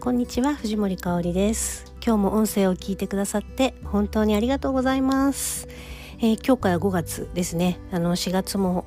[0.00, 1.92] こんにちは藤森香里です。
[2.02, 5.68] 今日も音声を聞いてくださって本当にありがとうございます、
[6.20, 7.78] えー、今日から5月ですね。
[7.92, 8.86] あの4月も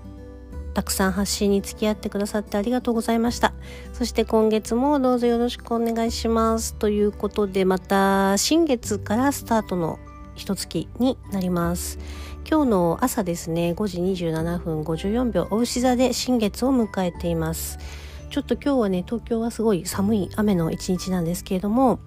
[0.73, 3.54] たくさん発信に付き合ってくださってありがとうございました。
[3.94, 6.73] そして今月もどうぞよろしくお願いします。
[6.73, 10.00] ということでまた新月からスタートの
[10.34, 12.00] 一月になります。
[12.50, 17.77] 今日の朝ですね5時27分54秒お牛座で新月を迎えています。
[18.34, 21.99] ちょっと今日はね東京はすごい寒い雨の一日なんですけれども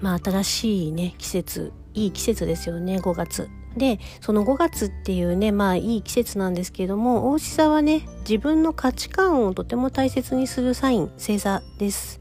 [0.00, 3.48] まあ新しいね季節いい季節ですよね5月。
[3.76, 12.20] でその5月っていうねまあいい季節なんですけれども大牛座はね自分の価値観をとても大切にするサイン星座です。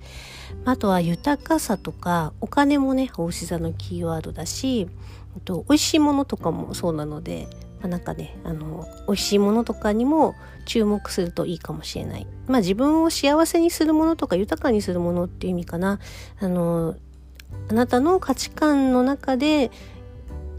[0.63, 4.87] あとは豊かさとかお金もね大牛座のキーワードだし
[5.45, 7.47] と美味しいものとかもそうなので、
[7.81, 10.35] まあ、なんかねあの美味しいものとかにも
[10.65, 12.27] 注目するといいかもしれない。
[12.47, 15.99] まあ自分を幸せにするものとか豊かにするものっていう意味かな。
[16.39, 16.95] あの
[17.69, 19.71] あなたの価値観の中で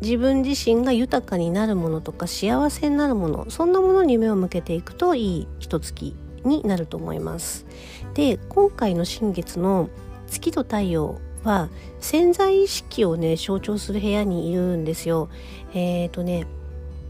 [0.03, 7.67] 自分自身が豊かになるものとか幸せになるものそんなものに目を向けていくといい一月になると思います。
[8.15, 9.89] で今回の新月の
[10.27, 11.69] 月と太陽は
[12.01, 15.29] 潜在意識をね象徴する部屋にいるんですよ。
[15.75, 16.47] えっ、ー、とね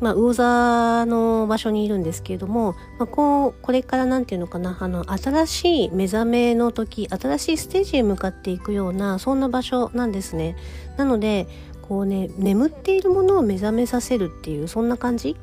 [0.03, 10.56] まあ、魚座の場所にいるんですけれども、まあ、こうこれから何て言うのかなあの新しい目覚めの時新しいステージへ向かっていくようなそんな場所なんですね。
[10.97, 11.47] なので
[11.83, 15.36] こうね眠っているものを目覚めさせるっていうそんな感じ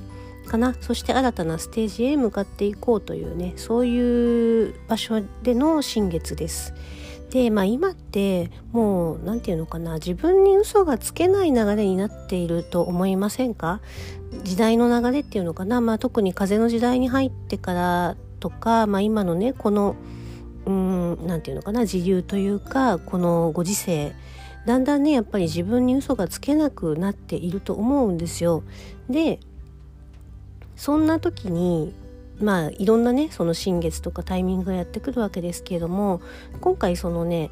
[0.46, 6.74] かなそして新たなステージへ向かっていこうというねそういう場所での新月です。
[7.30, 13.82] で、まあ、今ってもう何て言うのかな自分に嘘がつけない流れになっていると思いませんか？
[14.44, 19.96] 時代の流れっていうのかな、まあ、特に風の時代に入ってからとか、まあ、今のねこの
[20.66, 24.14] 何て言うのかな自流というかこのご時世
[24.66, 28.64] だんだんねやっぱり自分に嘘がつけなくなっていると思うんですよ。
[29.10, 29.40] で
[30.76, 31.94] そんな時に
[32.42, 36.22] まあいろんなねその新月とかタイミングがやってくるわけですけれども
[36.62, 37.52] 今回そのね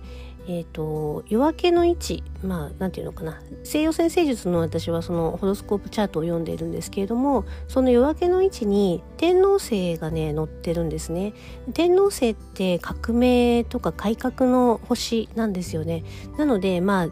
[0.49, 11.33] えーと、夜明けの位置まあ何て言うのかな西洋先生術の私はそのホロスコープチャートを読んでいるんですけれどもその夜明けの位置に天王星がね載ってるんですね。
[11.73, 16.05] 天王星って革命とか改革の星なんですよね。
[16.37, 17.07] なのでまあ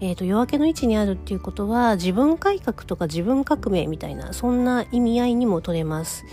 [0.00, 6.24] えーと夜明けの位置にあるっていうことは自分改革とか自分革命みたいなそんな意味合いにも取れます。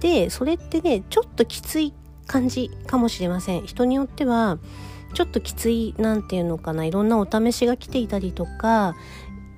[0.00, 1.92] でそれってねちょっときつい
[2.26, 4.58] 感じかもしれません人によっては
[5.14, 8.94] ちょっときついなんていうのかないろんなお試しが来ていたりとか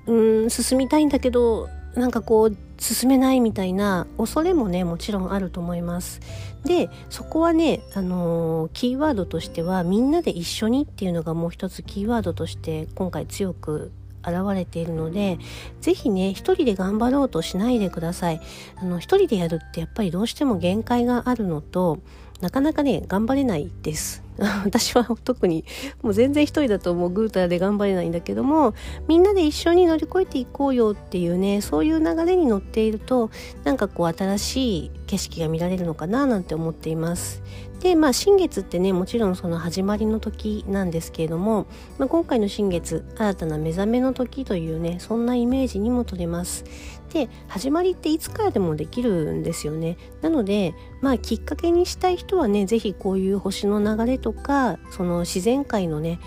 [0.05, 6.21] うん進みたいんだけどなんかこう進めないみたいな恐れもねもちろんあると思います。
[6.63, 13.91] でそこはね、あのー、キーワードとしてはみんなで一緒にっていうのがもう一つキーワードとして今回強く
[14.23, 15.37] 現れているので
[15.81, 18.41] 是非ね一人で頑張ろうとしないでください。
[18.75, 21.99] あの一人でやるってやっぱりどうしても限界があるのと
[22.41, 24.28] なかなかね頑張れないです。
[24.65, 25.65] 私は特に
[26.01, 28.73] もう全然一人だともうぐうたらで頑張れないんだけども
[29.07, 33.29] みんなで一緒に乗り越えていこうよっていうねそういう流れに乗っていると
[33.63, 37.41] なんかこう新しい景色が見られるのかななんて思っています。
[37.79, 41.65] でまあ新月ってねもちろんその始まりの時なんですけれども、
[41.97, 46.65] まあ、今回の新月新たな目覚めの時というねそんなイメージにも取れます。
[47.13, 49.97] で始まりっていつからでもできるんですよね。
[50.21, 56.19] なのでまあきっかけにしたい人はね是非こういう星の流れととかその自然界のね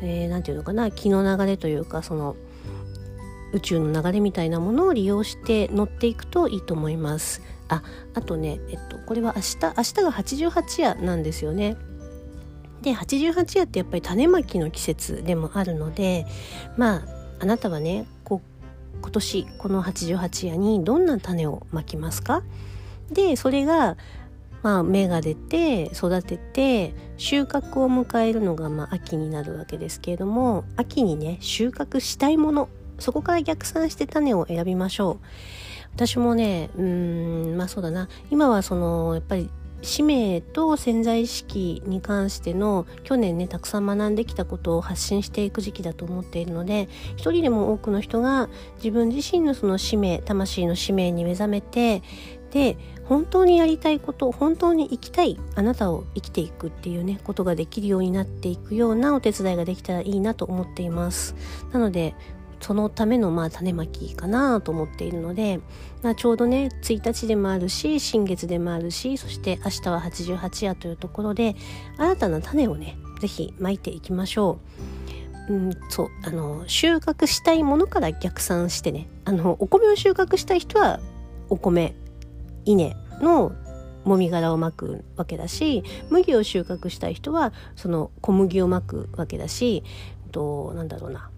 [0.00, 2.36] 何、えー、て言うのかな気の流れというかその
[3.52, 7.42] 宇宙の流れみたいなものを利用して乗っていくといいと思います。
[7.68, 7.82] あ
[8.14, 11.76] あとね、えっと、これは明日明日が88夜なんですよね。
[12.82, 16.26] で88夜ってやっぱり種まきの季節でもあるので
[16.76, 17.02] まあ
[17.40, 18.40] あなたはねこ
[19.02, 22.42] 今年この88夜にどんな種をまきますか？
[23.10, 23.96] でそれが
[24.62, 32.68] まあ、芽が出て育てて収穫を迎えるのが、まあ、秋になるわけですけれども秋にね収穫したいもの
[32.98, 35.26] そこから逆算して種を選びましょう。
[35.94, 38.08] 私もねうんまあそうだな。
[38.30, 39.50] 今はそのやっぱり
[39.82, 52.02] 使命と潜在意識に関しての去年ねたくさん学んできたことを発信していく時期だと思っているので一人でも多くの人が自分自身のその使命魂の使命に目覚めて
[52.50, 61.34] で本当にやりたいこと本当に生きたいあなたを生きていくっていうねことができるようになっていくようなお手伝いができたらいいなと思っています。
[61.72, 62.14] なので
[62.60, 65.60] そのためのまあ種まきかなと思っているので、
[66.02, 71.56] まあ、ちょうどね1日でもあるし新月でもあるしそして明日は88夜というところで
[71.96, 74.58] 新たな種をね是非まいていきましょ
[75.48, 75.52] う。
[75.52, 81.00] うん、そうあの収穫したいものから逆算してねあのお米を収穫したい人は
[81.48, 81.94] お米
[82.66, 83.52] 稲の
[84.04, 89.84] もみ殻をまくわけだし麦を収穫したい人はその小麦をまくわけだし
[90.32, 91.30] となんだろうな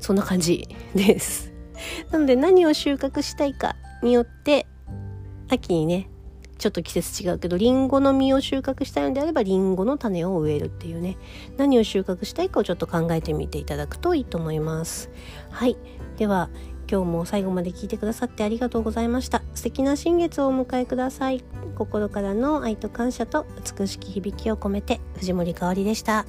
[0.00, 1.52] そんな感じです。
[2.10, 4.66] なので何を収穫したいかによって
[5.48, 6.08] 秋にね
[6.58, 11.16] ちょっと季節違うけどりんごの実を収穫したいのであればりんごの種を植えるっていうね。
[11.56, 15.10] 何を収穫したいかをちょっと考えてみていただくといいと思います。
[15.50, 15.76] はい。
[16.16, 16.50] では
[16.90, 19.42] 今日も最後まで聞いてくださってありがとうございました。
[19.54, 21.44] 素敵な新月をお迎えください。
[21.76, 23.46] 心からの愛と感謝と
[23.78, 26.26] 美しき響きを込めて藤森かおりでした。